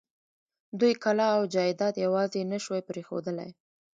دوی 0.79 0.93
کلا 1.03 1.27
او 1.37 1.43
جايداد 1.53 1.95
يواځې 2.05 2.41
نه 2.51 2.57
شوی 2.63 2.81
پرېښودلای. 2.89 3.51